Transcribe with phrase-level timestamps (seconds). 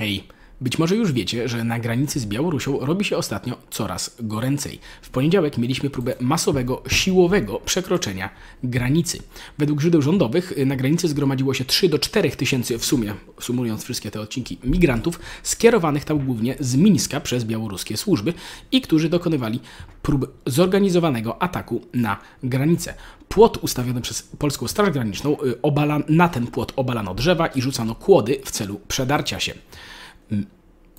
[0.00, 0.24] Hej,
[0.60, 4.78] być może już wiecie, że na granicy z Białorusią robi się ostatnio coraz goręcej.
[5.02, 8.30] W poniedziałek mieliśmy próbę masowego, siłowego przekroczenia
[8.64, 9.22] granicy.
[9.58, 13.84] Według źródeł rządowych y, na granicy zgromadziło się 3 do 4 tysięcy w sumie, sumując
[13.84, 18.34] wszystkie te odcinki, migrantów skierowanych tam głównie z Mińska przez białoruskie służby
[18.72, 19.60] i którzy dokonywali
[20.02, 22.94] prób zorganizowanego ataku na granicę.
[23.28, 27.94] Płot ustawiony przez Polską Straż Graniczną, y, obala, na ten płot obalano drzewa i rzucano
[27.94, 29.54] kłody w celu przedarcia się.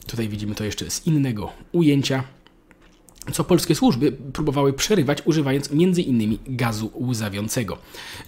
[0.07, 2.23] Tutaj widzimy to jeszcze z innego ujęcia,
[3.33, 6.37] co polskie służby próbowały przerywać, używając m.in.
[6.47, 7.77] gazu łzawiącego.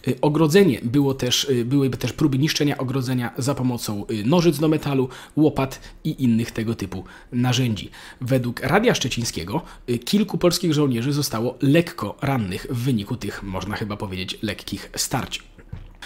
[0.08, 4.68] Y, ogrodzenie było też, y, były też próby niszczenia ogrodzenia za pomocą y, nożyc do
[4.68, 7.90] metalu, łopat i innych tego typu narzędzi.
[8.22, 9.62] Według Radia Szczecińskiego
[10.06, 15.44] kilku polskich żołnierzy zostało lekko rannych w wyniku tych, można chyba powiedzieć, lekkich starć.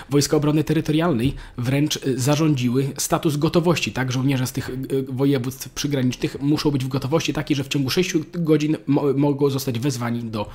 [0.09, 4.11] Wojska Obrony Terytorialnej wręcz y, zarządziły status gotowości, tak?
[4.11, 8.13] Żołnierze z tych y, województw przygranicznych muszą być w gotowości takiej, że w ciągu 6
[8.33, 10.49] godzin mo mogą zostać wezwani do,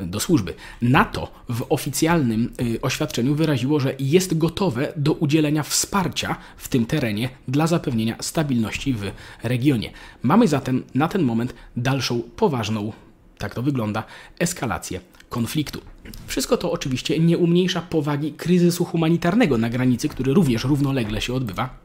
[0.00, 0.54] do służby.
[0.82, 7.28] NATO w oficjalnym y, oświadczeniu wyraziło, że jest gotowe do udzielenia wsparcia w tym terenie
[7.48, 9.10] dla zapewnienia stabilności w
[9.42, 9.90] regionie.
[10.22, 12.92] Mamy zatem na ten moment dalszą poważną,
[13.38, 14.04] tak to wygląda,
[14.38, 15.91] eskalację konfliktu.
[16.26, 21.82] Wszystko to oczywiście nie umniejsza powagi kryzysu humanitarnego na granicy, który również równolegle się odbywa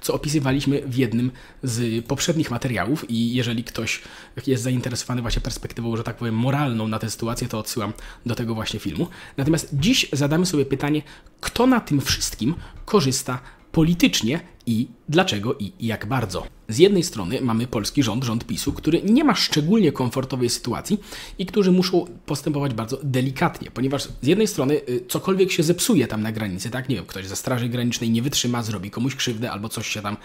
[0.00, 1.30] co opisywaliśmy w jednym
[1.62, 4.02] z poprzednich materiałów i jeżeli ktoś
[4.46, 7.92] jest zainteresowany właśnie perspektywą, że tak powiem, moralną na tę sytuację, to odsyłam
[8.26, 9.06] do tego właśnie filmu.
[9.36, 11.02] Natomiast dziś zadamy sobie pytanie,
[11.40, 13.40] kto na tym wszystkim korzysta
[13.72, 16.46] politycznie i dlaczego i jak bardzo.
[16.68, 20.98] Z jednej strony mamy polski rząd, rząd PiSu, który nie ma szczególnie komfortowej sytuacji
[21.38, 26.22] i którzy muszą postępować bardzo delikatnie, ponieważ z jednej strony y, cokolwiek się zepsuje tam
[26.22, 29.68] na granicy, tak, nie wiem, ktoś ze Straży Granicznej nie wytrzyma, zrobi komuś krzywdę albo
[29.68, 30.16] coś się tam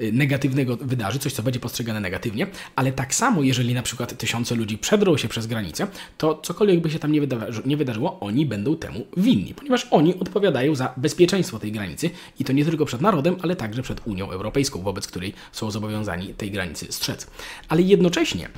[0.00, 4.54] y, negatywnego wydarzy, coś co będzie postrzegane negatywnie, ale tak samo jeżeli na przykład tysiące
[4.54, 5.86] ludzi przedrą się przez granicę,
[6.18, 7.20] to cokolwiek by się tam nie,
[7.66, 12.10] nie wydarzyło, oni będą temu winni, ponieważ oni odpowiadają za bezpieczeństwo tej granicy
[12.40, 16.34] i to nie tylko przed narodem, ale także przed Unią Europejską, wobec której są zobowiązani
[16.34, 17.26] tej granicy strzec.
[17.68, 18.48] Ale jednocześnie,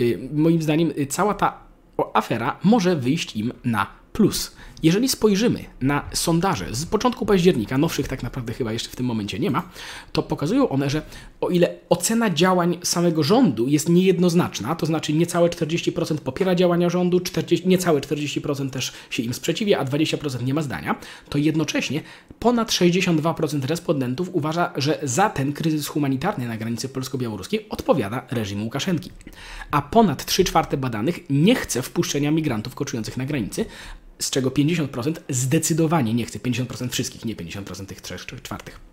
[0.00, 1.58] y, moim zdaniem, y, cała ta
[2.14, 4.56] afera może wyjść im na plus.
[4.82, 9.38] Jeżeli spojrzymy na sondaże z początku października, nowszych tak naprawdę chyba jeszcze w tym momencie
[9.38, 9.68] nie ma,
[10.12, 11.02] to pokazują one, że
[11.40, 17.20] o ile ocena działań samego rządu jest niejednoznaczna, to znaczy niecałe 40% popiera działania rządu,
[17.20, 20.94] 40, niecałe 40% też się im sprzeciwia, a 20% nie ma zdania,
[21.28, 22.02] to jednocześnie
[22.38, 29.10] ponad 62% respondentów uważa, że za ten kryzys humanitarny na granicy polsko-białoruskiej odpowiada reżim Łukaszenki.
[29.70, 33.64] A ponad 3 czwarte badanych nie chce wpuszczenia migrantów koczujących na granicy,
[34.18, 38.87] z czego 50% zdecydowanie nie chce, 50% wszystkich, nie 50% tych 3 czwartych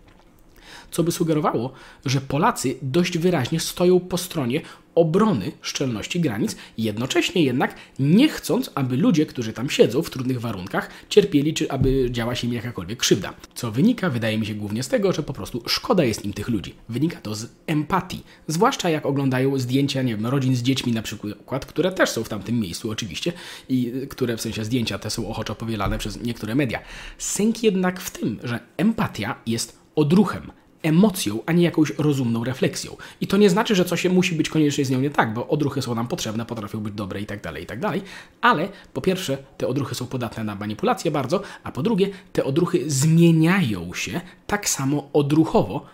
[0.91, 1.73] co by sugerowało,
[2.05, 4.61] że Polacy dość wyraźnie stoją po stronie
[4.95, 10.89] obrony szczelności granic, jednocześnie jednak nie chcąc, aby ludzie, którzy tam siedzą w trudnych warunkach,
[11.09, 13.33] cierpieli, czy aby działa się im jakakolwiek krzywda.
[13.55, 16.49] Co wynika, wydaje mi się, głównie z tego, że po prostu szkoda jest im tych
[16.49, 16.75] ludzi.
[16.89, 18.23] Wynika to z empatii.
[18.47, 22.29] Zwłaszcza jak oglądają zdjęcia, nie wiem, rodzin z dziećmi na przykład, które też są w
[22.29, 23.33] tamtym miejscu oczywiście
[23.69, 26.79] i które w sensie zdjęcia te są ochoczo powielane przez niektóre media.
[27.17, 30.51] Sęk jednak w tym, że empatia jest odruchem,
[30.85, 32.97] emocją, a nie jakąś rozumną refleksją.
[33.21, 35.81] I to nie znaczy, że coś musi być koniecznie z nią nie tak, bo odruchy
[35.81, 38.01] są nam potrzebne, potrafią być dobre i tak dalej, i tak dalej,
[38.41, 42.83] ale po pierwsze, te odruchy są podatne na manipulację bardzo, a po drugie, te odruchy
[42.87, 45.85] zmieniają się tak samo odruchowo,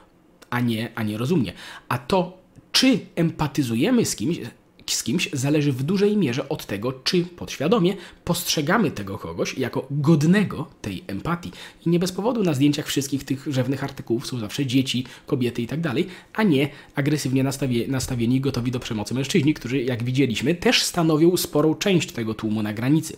[0.50, 1.53] a nie, a nie rozumnie.
[1.90, 2.38] A to,
[2.72, 4.38] czy empatyzujemy z kimś,
[4.96, 10.68] z kimś zależy w dużej mierze od tego, czy podświadomie postrzegamy tego kogoś jako godnego
[10.81, 11.52] tej empatii.
[11.85, 15.68] I nie bez powodu na zdjęciach wszystkich tych rzewnych artykułów są zawsze dzieci, kobiety i
[15.68, 15.79] tak
[16.34, 21.75] a nie agresywnie nastawie, nastawieni gotowi do przemocy mężczyźni, którzy, jak widzieliśmy, też stanowią sporą
[21.75, 23.18] część tego tłumu na granicy.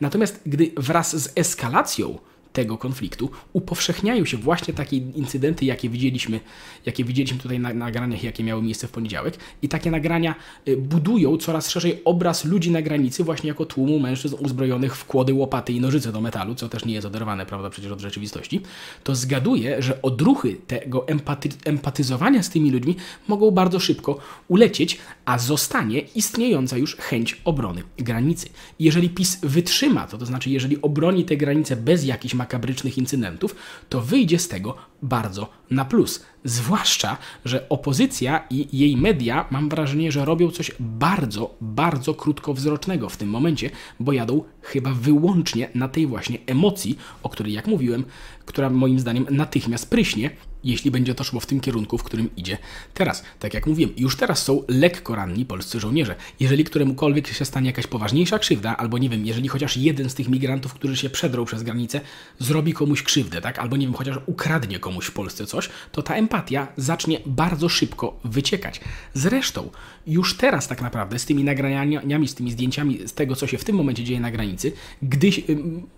[0.00, 2.18] Natomiast gdy wraz z eskalacją
[2.56, 6.40] tego konfliktu upowszechniają się właśnie takie incydenty, jakie widzieliśmy,
[6.86, 9.38] jakie widzieliśmy tutaj na nagraniach, jakie miały miejsce w poniedziałek.
[9.62, 10.34] I takie nagrania
[10.68, 15.34] y, budują coraz szerzej obraz ludzi na granicy właśnie jako tłumu mężczyzn uzbrojonych w kłody,
[15.34, 18.60] łopaty i nożyce do metalu, co też nie jest oderwane, prawda, przecież od rzeczywistości.
[19.04, 22.96] To zgaduję, że odruchy tego empaty empatyzowania z tymi ludźmi
[23.28, 28.48] mogą bardzo szybko ulecieć, a zostanie istniejąca już chęć obrony granicy.
[28.80, 33.56] Jeżeli PiS wytrzyma to, to znaczy jeżeli obroni te granice bez jakichś makabrycznych incydentów,
[33.88, 36.24] to wyjdzie z tego bardzo na plus.
[36.44, 43.16] Zwłaszcza, że opozycja i jej media, mam wrażenie, że robią coś bardzo, bardzo krótkowzrocznego w
[43.16, 43.70] tym momencie,
[44.00, 48.04] bo jadą chyba wyłącznie na tej właśnie emocji, o której, jak mówiłem,
[48.46, 50.30] która moim zdaniem natychmiast pryśnie
[50.66, 52.58] jeśli będzie to szło w tym kierunku, w którym idzie
[52.94, 53.24] teraz.
[53.38, 56.14] Tak jak mówiłem, już teraz są lekko ranni polscy żołnierze.
[56.40, 60.28] Jeżeli któremukolwiek się stanie jakaś poważniejsza krzywda, albo nie wiem, jeżeli chociaż jeden z tych
[60.28, 62.00] migrantów, którzy się przedrą przez granicę,
[62.38, 66.14] zrobi komuś krzywdę, tak, albo nie wiem, chociaż ukradnie komuś w Polsce coś, to ta
[66.14, 68.80] empatia zacznie bardzo szybko wyciekać.
[69.14, 69.70] Zresztą,
[70.06, 73.64] już teraz tak naprawdę z tymi nagraniami, z tymi zdjęciami z tego, co się w
[73.64, 74.72] tym momencie dzieje na granicy,
[75.02, 75.30] gdy,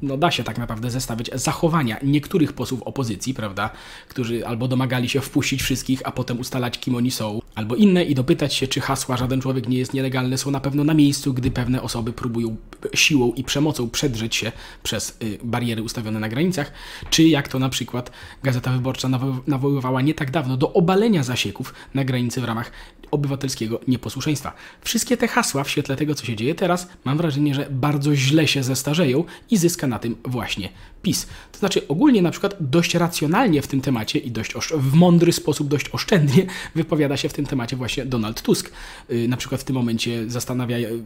[0.03, 3.71] no da się tak naprawdę zestawić zachowania niektórych posłów opozycji, prawda,
[4.09, 8.14] którzy albo domagali się wpuścić wszystkich, a potem ustalać, kim oni są, albo inne i
[8.14, 11.50] dopytać się, czy hasła żaden człowiek nie jest nielegalny, są na pewno na miejscu, gdy
[11.50, 12.56] pewne osoby próbują
[12.94, 14.52] siłą i przemocą przedrzeć się
[14.82, 16.72] przez y, bariery ustawione na granicach,
[17.10, 18.10] czy jak to na przykład
[18.43, 19.08] Gazeta Wyborcza
[19.46, 22.70] nawoływała nie tak dawno do obalenia zasieków na granicy w ramach
[23.10, 24.52] obywatelskiego nieposłuszeństwa.
[24.81, 28.49] Wszystkie te hasła w świetle tego, co się dzieje teraz, mam wrażenie, że bardzo źle
[28.49, 30.69] się zestarzeją i zyska na tym właśnie
[31.02, 31.26] PiS.
[31.52, 35.69] To znaczy ogólnie na przykład dość racjonalnie w tym temacie i dość w mądry sposób,
[35.69, 38.72] dość oszczędnie wypowiada się w tym temacie właśnie Donald Tusk.
[39.08, 41.02] Yy, na przykład w tym momencie zastanawia, yy,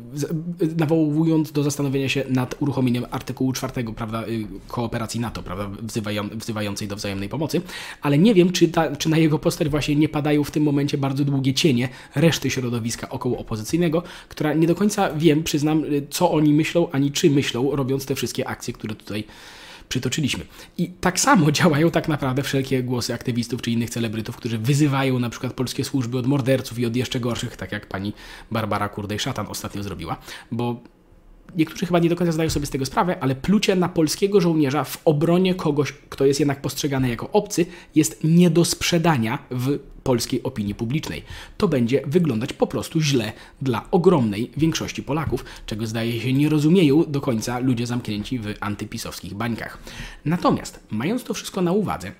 [0.76, 6.88] nawołując do zastanowienia się nad uruchomieniem artykułu 4, prawda, yy, kooperacji NATO, prawda, wzywają, wzywającej
[6.88, 7.60] do wzajemnej pomocy,
[8.02, 10.98] ale nie wiem, czy, ta, czy na jego postać właśnie nie padają w tym momencie
[10.98, 16.30] bardzo długie cienie reszty środowiska około opozycyjnego, która nie do końca wiem, przyznam, y, co
[16.30, 19.24] oni myślą, ani czy myślą, robiąc te wszystkie akcje, które tutaj
[19.88, 20.44] przytoczyliśmy.
[20.78, 25.30] I tak samo działają tak naprawdę wszelkie głosy aktywistów czy innych celebrytów, którzy wyzywają na
[25.30, 28.12] przykład polskie służby od morderców i od jeszcze gorszych, tak jak pani
[28.50, 30.16] Barbara Kurdej-Szatan ostatnio zrobiła,
[30.50, 30.80] bo
[31.56, 34.84] niektórzy chyba nie do końca zdają sobie z tego sprawę, ale plucie na polskiego żołnierza
[34.84, 40.42] w obronie kogoś, kto jest jednak postrzegany jako obcy, jest nie do sprzedania w polskiej
[40.42, 41.22] opinii publicznej.
[41.58, 43.32] To będzie wyglądać po prostu źle
[43.62, 49.34] dla ogromnej większości Polaków, czego zdaje się nie rozumieją do końca ludzie zamknięci w antypisowskich
[49.34, 49.78] bańkach.
[50.24, 52.12] Natomiast, mając to wszystko na uwadze,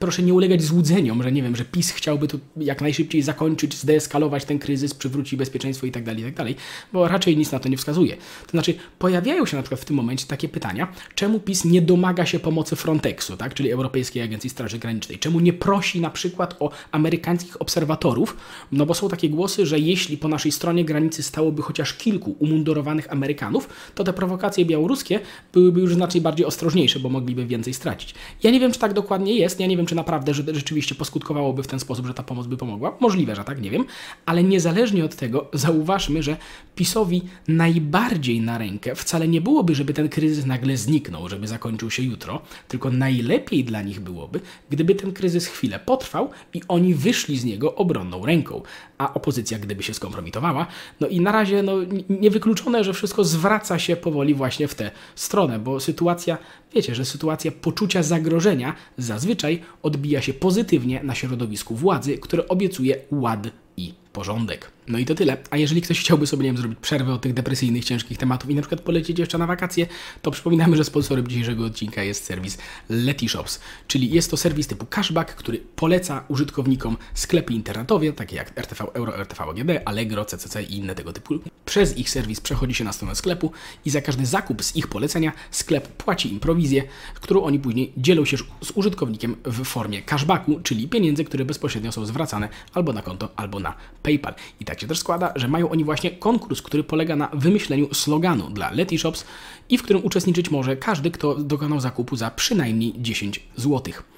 [0.00, 4.44] proszę nie ulegać złudzeniom, że nie wiem, że PiS chciałby tu jak najszybciej zakończyć, zdeeskalować
[4.44, 6.56] ten kryzys, przywrócić bezpieczeństwo i tak dalej, tak dalej,
[6.92, 8.16] bo raczej nic na to nie wskazuje.
[8.16, 12.26] To znaczy, pojawiają się na przykład w tym momencie takie pytania, czemu PiS nie domaga
[12.26, 16.70] się pomocy Frontexu, tak, czyli Europejskiej Agencji Straży Granicznej, czemu nie prosi na przykład o
[16.92, 18.36] amerykańskich obserwatorów,
[18.72, 23.12] no bo są takie głosy, że jeśli po naszej stronie granicy stałoby chociaż kilku umundurowanych
[23.12, 25.20] Amerykanów, to te prowokacje białoruskie
[25.52, 28.14] byłyby już znacznie bardziej ostrożniejsze, bo mogliby więcej stracić.
[28.42, 30.94] Ja nie wiem, czy tak dokładnie jest, ja nie wiem, wiem, czy naprawdę że rzeczywiście
[30.94, 32.96] poskutkowałoby w ten sposób, że ta pomoc by pomogła.
[33.00, 33.84] Możliwe, że tak, nie wiem.
[34.26, 36.36] Ale niezależnie od tego, zauważmy, że
[36.74, 42.02] PiSowi najbardziej na rękę wcale nie byłoby, żeby ten kryzys nagle zniknął, żeby zakończył się
[42.02, 44.40] jutro, tylko najlepiej dla nich byłoby,
[44.70, 48.62] gdyby ten kryzys chwilę potrwał i oni wyszli z niego obronną ręką,
[48.98, 50.66] a opozycja gdyby się skompromitowała.
[51.00, 51.72] No i na razie no,
[52.08, 56.38] niewykluczone, że wszystko zwraca się powoli właśnie w tę stronę, bo sytuacja,
[56.74, 63.48] wiecie, że sytuacja poczucia zagrożenia zazwyczaj odbija się pozytywnie na środowisku władzy, które obiecuje ład
[63.76, 64.70] i porządek.
[64.88, 65.36] No i to tyle.
[65.50, 68.54] A jeżeli ktoś chciałby sobie, nie wiem, zrobić przerwę od tych depresyjnych, ciężkich tematów i
[68.54, 69.86] na przykład polecieć jeszcze na wakacje,
[70.22, 72.58] to przypominamy, że sponsorem dzisiejszego odcinka jest serwis
[72.88, 78.84] Letyshops, czyli jest to serwis typu cashback, który poleca użytkownikom sklepy internetowe, takie jak RTV
[78.94, 81.34] Euro, RTV AGD, Allegro, CCC i inne tego typu.
[81.64, 83.52] Przez ich serwis przechodzi się na stronę sklepu
[83.84, 86.82] i za każdy zakup z ich polecenia sklep płaci im prowizję,
[87.14, 92.06] którą oni później dzielą się z użytkownikiem w formie cashbacku, czyli pieniędzy, które bezpośrednio są
[92.06, 93.74] zwracane albo na konto, albo na
[94.06, 94.34] PayPal.
[94.60, 98.50] I tak się też składa, że mają oni właśnie konkurs, który polega na wymyśleniu sloganu
[98.50, 99.24] dla Letyshops
[99.68, 104.15] i w którym uczestniczyć może każdy, kto dokonał zakupu za przynajmniej 10 złotych.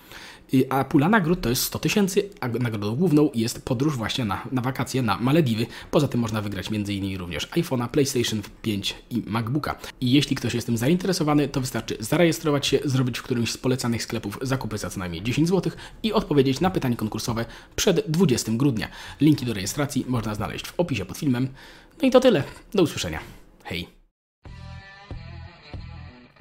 [0.69, 4.63] A pula nagród to jest 100 tysięcy, a nagrodą główną jest podróż właśnie na, na
[4.63, 5.67] wakacje na Malediwy.
[5.91, 7.19] Poza tym można wygrać m.in.
[7.19, 9.79] również iPhone'a, PlayStation 5 i MacBooka.
[10.01, 14.03] I jeśli ktoś jest tym zainteresowany, to wystarczy zarejestrować się, zrobić w którymś z polecanych
[14.03, 17.45] sklepów zakupy za co najmniej 10 zł i odpowiedzieć na pytanie konkursowe
[17.77, 18.89] przed 20 grudnia.
[19.21, 21.49] Linki do rejestracji można znaleźć w opisie pod filmem.
[22.03, 22.43] No i to tyle.
[22.75, 23.21] Do usłyszenia.
[23.65, 23.98] Hej!